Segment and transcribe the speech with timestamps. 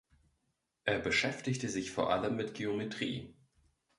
[0.83, 3.35] Er beschäftigte sich vor allem mit Geometrie.